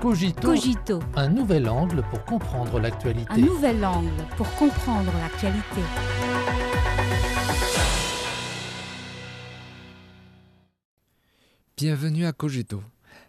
Cogito, 0.00 0.46
Cogito, 0.46 1.00
un 1.16 1.28
nouvel 1.28 1.68
angle 1.68 2.04
pour 2.08 2.24
comprendre 2.24 2.78
l'actualité. 2.78 3.32
un 3.32 3.38
nouvel 3.38 3.84
angle 3.84 4.12
pour 4.36 4.48
comprendre 4.54 5.10
l'actualité. 5.18 5.80
Bienvenue 11.76 12.26
à 12.26 12.32
Cogito. 12.32 12.80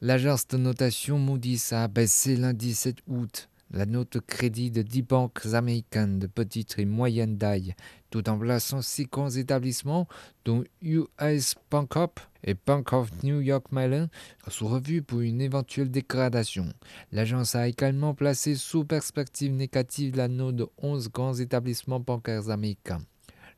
L'agence 0.00 0.46
de 0.48 0.56
notation 0.56 1.18
Moody's 1.18 1.70
a 1.74 1.86
baissé 1.86 2.34
lundi 2.34 2.74
7 2.74 2.96
août 3.08 3.50
la 3.74 3.86
note 3.86 4.18
crédit 4.26 4.70
de 4.70 4.82
10 4.82 5.02
banques 5.02 5.46
américaines 5.52 6.20
de 6.20 6.28
petite 6.28 6.78
et 6.78 6.84
moyenne 6.84 7.36
taille, 7.36 7.74
tout 8.10 8.28
en 8.28 8.38
plaçant 8.38 8.82
six 8.82 9.06
grands 9.06 9.30
établissements, 9.30 10.06
dont 10.44 10.62
US 10.80 11.56
Bank 11.70 11.96
Up 11.96 12.20
et 12.44 12.54
Bank 12.54 12.92
of 12.92 13.10
New 13.24 13.40
York 13.40 13.66
Mellon, 13.72 14.08
sous 14.46 14.68
revue 14.68 15.02
pour 15.02 15.20
une 15.20 15.40
éventuelle 15.40 15.90
dégradation. 15.90 16.66
L'agence 17.10 17.56
a 17.56 17.66
également 17.66 18.14
placé 18.14 18.54
sous 18.54 18.84
perspective 18.84 19.52
négative 19.52 20.16
la 20.16 20.28
note 20.28 20.56
de 20.56 20.68
11 20.78 21.10
grands 21.10 21.34
établissements 21.34 22.00
bancaires 22.00 22.50
américains. 22.50 23.00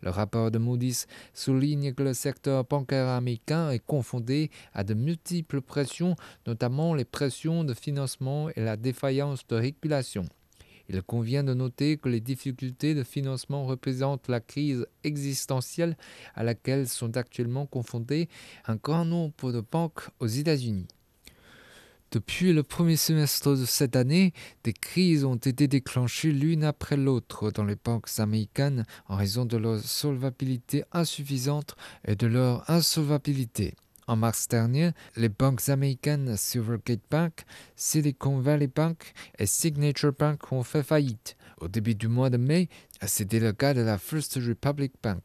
Le 0.02 0.10
rapport 0.10 0.50
de 0.50 0.58
Moody's 0.58 1.06
souligne 1.32 1.92
que 1.92 2.02
le 2.02 2.14
secteur 2.14 2.64
bancaire 2.64 3.08
américain 3.08 3.70
est 3.70 3.84
confondé 3.84 4.50
à 4.74 4.84
de 4.84 4.94
multiples 4.94 5.60
pressions, 5.60 6.16
notamment 6.46 6.94
les 6.94 7.04
pressions 7.04 7.64
de 7.64 7.74
financement 7.74 8.48
et 8.50 8.60
la 8.60 8.76
défaillance 8.76 9.46
de 9.46 9.56
régulation. 9.56 10.24
Il 10.88 11.02
convient 11.02 11.42
de 11.42 11.54
noter 11.54 11.96
que 11.96 12.08
les 12.08 12.20
difficultés 12.20 12.94
de 12.94 13.02
financement 13.02 13.64
représentent 13.64 14.28
la 14.28 14.40
crise 14.40 14.86
existentielle 15.02 15.96
à 16.34 16.44
laquelle 16.44 16.88
sont 16.88 17.16
actuellement 17.16 17.66
confrontées 17.66 18.28
un 18.66 18.76
grand 18.76 19.04
nombre 19.04 19.52
de 19.52 19.60
banques 19.60 20.08
aux 20.20 20.28
États-Unis. 20.28 20.86
Depuis 22.16 22.54
le 22.54 22.62
premier 22.62 22.96
semestre 22.96 23.58
de 23.58 23.66
cette 23.66 23.94
année, 23.94 24.32
des 24.64 24.72
crises 24.72 25.26
ont 25.26 25.36
été 25.36 25.68
déclenchées 25.68 26.32
l'une 26.32 26.64
après 26.64 26.96
l'autre 26.96 27.50
dans 27.50 27.62
les 27.62 27.76
banques 27.76 28.08
américaines 28.16 28.86
en 29.06 29.16
raison 29.16 29.44
de 29.44 29.58
leur 29.58 29.80
solvabilité 29.80 30.82
insuffisante 30.92 31.76
et 32.08 32.16
de 32.16 32.26
leur 32.26 32.70
insolvabilité. 32.70 33.74
En 34.06 34.16
mars 34.16 34.48
dernier, 34.48 34.92
les 35.16 35.28
banques 35.28 35.68
américaines 35.68 36.38
Silvergate 36.38 37.02
Bank, 37.10 37.44
Silicon 37.76 38.40
Valley 38.40 38.70
Bank 38.74 39.12
et 39.38 39.44
Signature 39.44 40.14
Bank 40.18 40.50
ont 40.52 40.62
fait 40.62 40.82
faillite. 40.82 41.36
Au 41.60 41.68
début 41.68 41.96
du 41.96 42.08
mois 42.08 42.30
de 42.30 42.38
mai, 42.38 42.70
c'était 43.06 43.40
le 43.40 43.52
cas 43.52 43.74
de 43.74 43.82
la 43.82 43.98
First 43.98 44.36
Republic 44.36 44.94
Bank. 45.02 45.20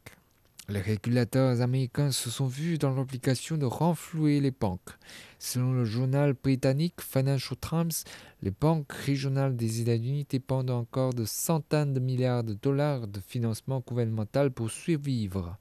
Les 0.68 0.82
régulateurs 0.82 1.62
américains 1.62 2.12
se 2.12 2.30
sont 2.30 2.48
vus 2.48 2.78
dans 2.78 2.92
l'obligation 2.92 3.58
de 3.58 3.66
renflouer 3.66 4.42
les 4.42 4.52
banques. 4.52 4.92
Selon 5.44 5.74
le 5.74 5.86
journal 5.86 6.34
britannique 6.34 7.02
Financial 7.02 7.58
Times, 7.60 8.06
les 8.44 8.52
banques 8.52 8.92
régionales 8.92 9.56
des 9.56 9.82
États-Unis 9.82 10.28
dépendent 10.30 10.70
encore 10.70 11.16
de 11.16 11.26
centaines 11.26 11.96
de 11.96 12.00
milliards 12.00 12.44
de 12.44 12.54
dollars 12.54 13.08
de 13.08 13.20
financement 13.20 13.84
gouvernemental 13.86 14.52
pour 14.52 14.70
survivre. 14.70 15.58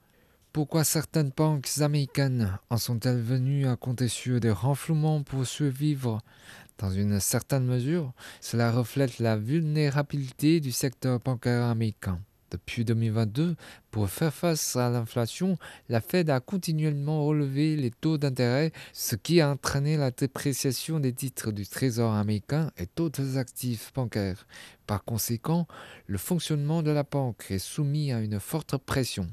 Pourquoi 0.53 0.85
certaines 0.85 1.33
banques 1.35 1.67
américaines 1.81 2.59
en 2.69 2.77
sont-elles 2.77 3.23
venues 3.23 3.67
à 3.67 3.77
compter 3.77 4.09
sur 4.09 4.39
des 4.39 4.51
renflouements 4.51 5.23
pour 5.23 5.47
survivre? 5.47 6.21
Dans 6.77 6.91
une 6.91 7.19
certaine 7.19 7.65
mesure, 7.65 8.13
cela 8.43 8.71
reflète 8.71 9.19
la 9.19 9.39
vulnérabilité 9.39 10.61
du 10.61 10.73
secteur 10.73 11.21
bancaire 11.21 11.65
américain. 11.65 12.21
Depuis 12.51 12.85
2022, 12.85 13.55
pour 13.91 14.11
faire 14.11 14.35
face 14.35 14.75
à 14.75 14.91
l'inflation, 14.91 15.57
la 15.89 16.01
Fed 16.01 16.31
a 16.31 16.41
continuellement 16.41 17.25
relevé 17.25 17.77
les 17.77 17.91
taux 17.91 18.19
d'intérêt, 18.19 18.73
ce 18.93 19.15
qui 19.15 19.41
a 19.41 19.51
entraîné 19.51 19.97
la 19.97 20.11
dépréciation 20.11 20.99
des 20.99 21.13
titres 21.13 21.53
du 21.53 21.67
Trésor 21.67 22.13
américain 22.13 22.73
et 22.77 22.89
d'autres 22.97 23.39
actifs 23.39 23.93
bancaires. 23.95 24.47
Par 24.87 25.05
conséquent, 25.05 25.69
le 26.07 26.19
fonctionnement 26.19 26.83
de 26.83 26.91
la 26.91 27.05
banque 27.05 27.47
est 27.51 27.59
soumis 27.59 28.13
à 28.13 28.21
une 28.21 28.41
forte 28.41 28.77
pression. 28.77 29.29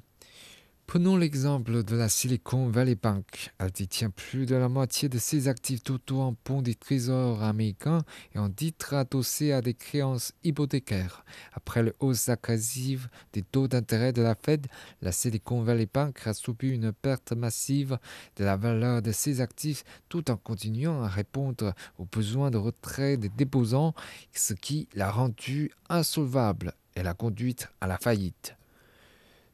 Prenons 0.87 1.17
l'exemple 1.17 1.83
de 1.83 1.98
la 1.98 2.08
Silicon 2.08 2.70
Valley 2.70 2.95
Bank. 2.95 3.52
Elle 3.59 3.71
détient 3.71 4.09
plus 4.09 4.45
de 4.45 4.55
la 4.55 4.70
moitié 4.70 5.09
de 5.09 5.17
ses 5.17 5.49
actifs 5.49 5.83
totaux 5.83 6.21
en 6.21 6.33
ponts 6.33 6.61
des 6.61 6.75
trésors 6.75 7.43
américains 7.43 8.05
et 8.33 8.39
en 8.39 8.49
titres 8.49 8.93
adossés 8.93 9.52
à 9.52 9.61
des 9.61 9.73
créances 9.73 10.31
hypothécaires. 10.45 11.25
Après 11.52 11.83
le 11.83 11.93
hausse 11.99 12.30
agressive 12.30 13.09
des 13.33 13.42
taux 13.42 13.67
d'intérêt 13.67 14.14
de 14.14 14.21
la 14.21 14.33
Fed, 14.33 14.67
la 15.02 15.11
Silicon 15.11 15.61
Valley 15.61 15.89
Bank 15.93 16.25
a 16.25 16.33
subi 16.33 16.70
une 16.70 16.93
perte 16.93 17.33
massive 17.33 17.99
de 18.37 18.45
la 18.45 18.55
valeur 18.55 19.02
de 19.02 19.11
ses 19.11 19.42
actifs 19.42 19.83
tout 20.08 20.31
en 20.31 20.37
continuant 20.37 21.04
à 21.04 21.09
répondre 21.09 21.73
aux 21.98 22.05
besoins 22.05 22.49
de 22.49 22.58
retrait 22.58 23.17
des 23.17 23.30
déposants, 23.30 23.93
ce 24.31 24.54
qui 24.54 24.87
l'a 24.93 25.11
rendue 25.11 25.69
insolvable 25.89 26.71
et 26.95 27.04
l'a 27.04 27.14
conduite 27.14 27.67
à 27.81 27.87
la 27.87 27.98
faillite. 27.98 28.55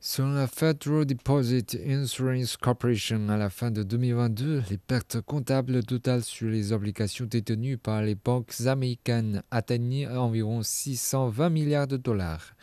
Selon 0.06 0.34
la 0.34 0.48
Federal 0.48 1.06
Deposit 1.06 1.78
Insurance 1.88 2.58
Corporation, 2.58 3.30
à 3.30 3.38
la 3.38 3.50
fin 3.50 3.72
de 3.72 3.84
2022, 3.84 4.64
les 4.70 4.78
pertes 4.78 5.22
comptables 5.22 5.82
totales 5.82 6.26
sur 6.26 6.50
les 6.50 6.74
obligations 6.74 7.26
détenues 7.26 7.78
par 7.78 8.02
les 8.02 8.16
banques 8.16 8.54
américaines 8.66 9.44
atteignaient 9.50 10.10
environ 10.10 10.62
620 10.62 11.50
milliards 11.50 11.88
de 11.88 11.96
dollars. 11.96 12.54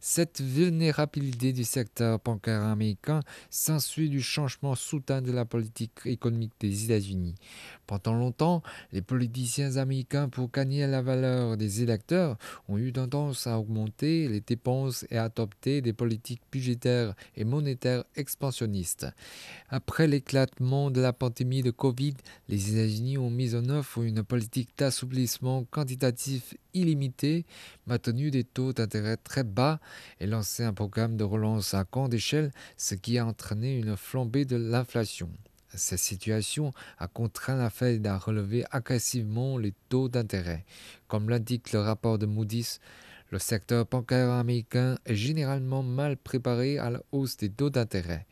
Cette 0.00 0.40
vulnérabilité 0.40 1.52
du 1.52 1.64
secteur 1.64 2.20
bancaire 2.20 2.62
américain 2.62 3.20
s'ensuit 3.50 4.08
du 4.08 4.22
changement 4.22 4.76
soudain 4.76 5.20
de 5.20 5.32
la 5.32 5.44
politique 5.44 5.98
économique 6.04 6.52
des 6.60 6.84
États-Unis. 6.84 7.34
Pendant 7.86 8.14
longtemps, 8.14 8.62
les 8.92 9.02
politiciens 9.02 9.76
américains, 9.76 10.28
pour 10.28 10.52
gagner 10.52 10.86
la 10.86 11.02
valeur 11.02 11.56
des 11.56 11.82
électeurs, 11.82 12.38
ont 12.68 12.78
eu 12.78 12.92
tendance 12.92 13.48
à 13.48 13.58
augmenter 13.58 14.28
les 14.28 14.40
dépenses 14.40 15.04
et 15.10 15.16
à 15.16 15.24
adopter 15.24 15.80
des 15.80 15.92
politiques 15.92 16.42
budgétaires 16.52 17.14
et 17.34 17.44
monétaires 17.44 18.04
expansionnistes. 18.14 19.06
Après 19.68 20.06
l'éclatement 20.06 20.92
de 20.92 21.00
la 21.00 21.12
pandémie 21.12 21.62
de 21.62 21.72
Covid, 21.72 22.14
les 22.48 22.70
États-Unis 22.70 23.18
ont 23.18 23.30
mis 23.30 23.56
en 23.56 23.68
œuvre 23.68 24.02
une 24.02 24.22
politique 24.22 24.70
d'assouplissement 24.78 25.64
quantitatif 25.64 26.54
illimité, 26.78 27.46
maintenu 27.86 28.30
des 28.30 28.44
taux 28.44 28.72
d'intérêt 28.72 29.16
très 29.16 29.44
bas 29.44 29.80
et 30.20 30.26
lancé 30.26 30.62
un 30.64 30.72
programme 30.72 31.16
de 31.16 31.24
relance 31.24 31.74
à 31.74 31.84
grande 31.84 32.14
échelle, 32.14 32.50
ce 32.76 32.94
qui 32.94 33.18
a 33.18 33.26
entraîné 33.26 33.78
une 33.78 33.96
flambée 33.96 34.44
de 34.44 34.56
l'inflation. 34.56 35.30
Cette 35.74 35.98
situation 35.98 36.72
a 36.98 37.08
contraint 37.08 37.56
la 37.56 37.70
Fed 37.70 38.06
à 38.06 38.16
relever 38.16 38.64
agressivement 38.70 39.58
les 39.58 39.74
taux 39.88 40.08
d'intérêt. 40.08 40.64
Comme 41.08 41.28
l'indique 41.28 41.72
le 41.72 41.80
rapport 41.80 42.18
de 42.18 42.26
Moody's, 42.26 42.80
le 43.30 43.38
secteur 43.38 43.84
bancaire 43.84 44.30
américain 44.30 44.96
est 45.04 45.14
généralement 45.14 45.82
mal 45.82 46.16
préparé 46.16 46.78
à 46.78 46.88
la 46.88 47.02
hausse 47.12 47.36
des 47.36 47.50
taux 47.50 47.68
d'intérêt. 47.68 48.26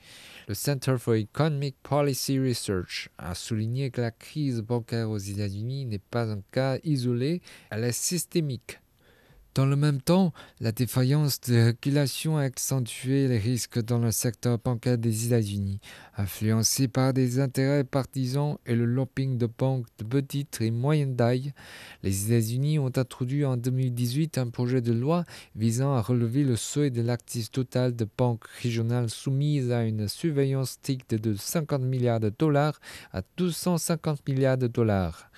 Le 0.48 0.54
Center 0.54 0.96
for 0.96 1.16
Economic 1.16 1.74
Policy 1.82 2.38
Research 2.38 3.08
a 3.18 3.34
souligné 3.34 3.90
que 3.90 4.00
la 4.00 4.12
crise 4.12 4.60
bancaire 4.60 5.10
aux 5.10 5.18
États-Unis 5.18 5.86
n'est 5.86 5.98
pas 5.98 6.30
un 6.30 6.40
cas 6.52 6.78
isolé, 6.84 7.42
elle 7.68 7.82
est 7.82 7.90
systémique. 7.90 8.78
Dans 9.56 9.64
le 9.64 9.74
même 9.74 10.02
temps, 10.02 10.34
la 10.60 10.70
défaillance 10.70 11.40
de 11.40 11.54
régulation 11.54 12.36
a 12.36 12.42
accentué 12.42 13.26
les 13.26 13.38
risques 13.38 13.82
dans 13.82 13.98
le 13.98 14.10
secteur 14.10 14.58
bancaire 14.58 14.98
des 14.98 15.28
États-Unis, 15.28 15.80
influencé 16.18 16.88
par 16.88 17.14
des 17.14 17.40
intérêts 17.40 17.84
partisans 17.84 18.58
et 18.66 18.74
le 18.74 18.84
lobbying 18.84 19.38
de 19.38 19.46
banques 19.46 19.86
de 19.96 20.04
petite 20.04 20.60
et 20.60 20.70
moyenne 20.70 21.16
taille. 21.16 21.54
Les 22.02 22.26
États-Unis 22.26 22.78
ont 22.78 22.92
introduit 22.94 23.46
en 23.46 23.56
2018 23.56 24.36
un 24.36 24.50
projet 24.50 24.82
de 24.82 24.92
loi 24.92 25.24
visant 25.54 25.94
à 25.94 26.02
relever 26.02 26.44
le 26.44 26.56
seuil 26.56 26.90
de 26.90 27.00
l'actif 27.00 27.50
total 27.50 27.96
de 27.96 28.06
banques 28.18 28.46
régionales 28.60 29.08
soumises 29.08 29.72
à 29.72 29.84
une 29.84 30.06
surveillance 30.06 30.72
stricte 30.72 31.14
de 31.14 31.34
50 31.34 31.80
milliards 31.80 32.20
de 32.20 32.30
dollars 32.38 32.78
à 33.10 33.22
250 33.38 34.28
milliards 34.28 34.58
de 34.58 34.66
dollars. 34.66 35.30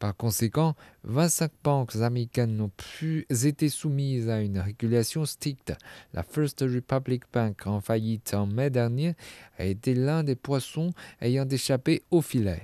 Par 0.00 0.16
conséquent, 0.16 0.76
25 1.04 1.52
banques 1.62 1.96
américaines 1.96 2.56
n'ont 2.56 2.70
plus 2.74 3.26
été 3.30 3.68
soumises 3.68 4.30
à 4.30 4.40
une 4.40 4.58
régulation 4.58 5.26
stricte. 5.26 5.74
La 6.14 6.22
First 6.22 6.62
Republic 6.62 7.24
Bank, 7.30 7.66
en 7.66 7.82
faillite 7.82 8.32
en 8.32 8.46
mai 8.46 8.70
dernier, 8.70 9.14
a 9.58 9.66
été 9.66 9.94
l'un 9.94 10.24
des 10.24 10.36
poissons 10.36 10.94
ayant 11.20 11.46
échappé 11.46 12.02
au 12.10 12.22
filet. 12.22 12.62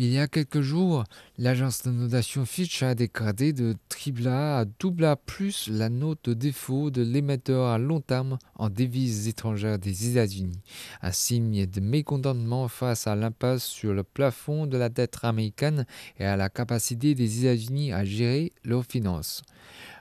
Il 0.00 0.12
y 0.12 0.20
a 0.20 0.28
quelques 0.28 0.60
jours, 0.60 1.02
l'agence 1.38 1.82
de 1.82 1.90
notation 1.90 2.44
Fitch 2.44 2.84
a 2.84 2.94
dégradé 2.94 3.52
de 3.52 3.74
A 4.26 4.60
à 4.60 5.10
A 5.10 5.16
plus 5.16 5.68
la 5.68 5.88
note 5.88 6.26
de 6.26 6.34
défaut 6.34 6.92
de 6.92 7.02
l'émetteur 7.02 7.66
à 7.66 7.78
long 7.78 8.00
terme 8.00 8.38
en 8.54 8.70
devises 8.70 9.26
étrangères 9.26 9.80
des 9.80 10.10
États-Unis, 10.10 10.60
un 11.02 11.10
signe 11.10 11.66
de 11.66 11.80
mécontentement 11.80 12.68
face 12.68 13.08
à 13.08 13.16
l'impasse 13.16 13.64
sur 13.64 13.92
le 13.92 14.04
plafond 14.04 14.68
de 14.68 14.78
la 14.78 14.88
dette 14.88 15.18
américaine 15.24 15.84
et 16.20 16.24
à 16.24 16.36
la 16.36 16.48
capacité 16.48 17.16
des 17.16 17.40
États-Unis 17.40 17.92
à 17.92 18.04
gérer 18.04 18.52
leurs 18.62 18.84
finances. 18.84 19.42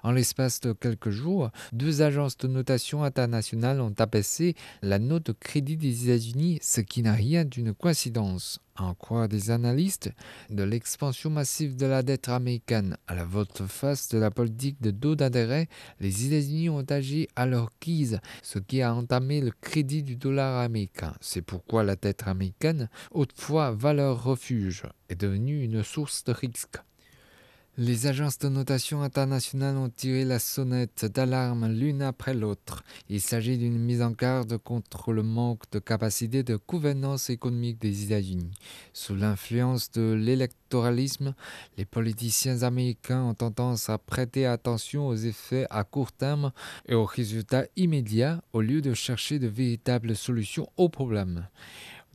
En 0.07 0.13
l'espace 0.13 0.62
de 0.62 0.71
quelques 0.71 1.09
jours, 1.09 1.51
deux 1.74 2.01
agences 2.01 2.38
de 2.38 2.48
notation 2.48 3.04
internationales 3.04 3.81
ont 3.81 3.94
abaissé 4.00 4.56
la 4.81 5.00
note 5.00 5.25
de 5.25 5.31
crédit 5.33 5.75
des 5.75 6.06
États-Unis, 6.06 6.59
ce 6.62 6.80
qui 6.80 7.01
n'a 7.01 7.12
rien 7.12 7.44
d'une 7.44 7.74
coïncidence. 7.74 8.62
En 8.77 8.94
croire 8.94 9.27
des 9.27 9.51
analystes, 9.51 10.09
de 10.50 10.63
l'expansion 10.63 11.30
massive 11.30 11.75
de 11.75 11.88
la 11.88 12.04
dette 12.04 12.30
américaine 12.30 12.95
à 13.07 13.15
la 13.15 13.25
volte-face 13.25 14.07
de 14.07 14.18
la 14.18 14.31
politique 14.31 14.81
de 14.81 14.92
dos 14.92 15.15
d'intérêt, 15.18 15.68
les 16.00 16.25
États-Unis 16.25 16.69
ont 16.69 16.86
agi 16.89 17.27
à 17.36 17.45
leur 17.45 17.69
guise, 17.81 18.21
ce 18.44 18.60
qui 18.60 18.81
a 18.81 18.95
entamé 18.95 19.42
le 19.42 19.51
crédit 19.60 20.03
du 20.03 20.15
dollar 20.15 20.62
américain. 20.62 21.15
C'est 21.19 21.42
pourquoi 21.42 21.83
la 21.83 21.98
dette 21.98 22.25
américaine, 22.27 22.88
autrefois 23.12 23.71
valeur 23.71 24.24
refuge, 24.24 24.83
est 25.10 25.19
devenue 25.19 25.65
une 25.65 25.83
source 25.83 26.24
de 26.24 26.31
risque. 26.31 26.77
Les 27.79 28.07
agences 28.07 28.39
de 28.39 28.50
notation 28.50 29.03
internationales 29.03 29.77
ont 29.77 29.91
tiré 29.95 30.25
la 30.25 30.39
sonnette 30.39 31.06
d'alarme 31.06 31.71
l'une 31.71 32.01
après 32.01 32.33
l'autre. 32.33 32.83
Il 33.07 33.21
s'agit 33.21 33.59
d'une 33.59 33.77
mise 33.77 34.01
en 34.01 34.09
garde 34.09 34.57
contre 34.57 35.13
le 35.13 35.21
manque 35.21 35.62
de 35.71 35.77
capacité 35.77 36.41
de 36.41 36.57
gouvernance 36.68 37.29
économique 37.29 37.79
des 37.79 38.06
États-Unis. 38.06 38.50
Sous 38.94 39.13
l'influence 39.13 39.91
de 39.91 40.13
l'électoralisme, 40.13 41.35
les 41.77 41.85
politiciens 41.85 42.63
américains 42.63 43.21
ont 43.21 43.35
tendance 43.35 43.91
à 43.91 44.00
prêter 44.00 44.47
attention 44.47 45.06
aux 45.06 45.15
effets 45.15 45.68
à 45.69 45.83
court 45.83 46.12
terme 46.12 46.51
et 46.88 46.95
aux 46.95 47.06
résultats 47.06 47.68
immédiats 47.75 48.41
au 48.53 48.62
lieu 48.62 48.81
de 48.81 48.95
chercher 48.95 49.38
de 49.38 49.47
véritables 49.47 50.15
solutions 50.15 50.68
aux 50.77 50.89
problèmes. 50.89 51.45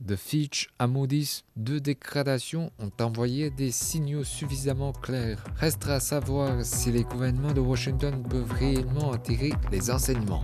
De 0.05 0.17
Fitch 0.17 0.67
à 0.79 0.87
Moody's, 0.87 1.45
deux 1.55 1.79
dégradations 1.79 2.73
ont 2.77 2.91
envoyé 3.01 3.49
des 3.49 3.71
signaux 3.71 4.25
suffisamment 4.25 4.91
clairs. 4.91 5.41
Restera 5.55 5.93
à 5.93 5.99
savoir 6.01 6.65
si 6.65 6.91
les 6.91 7.03
gouvernements 7.03 7.53
de 7.53 7.61
Washington 7.61 8.21
peuvent 8.29 8.51
réellement 8.51 9.11
en 9.11 9.17
tirer 9.17 9.53
les 9.71 9.89
enseignements. 9.89 10.43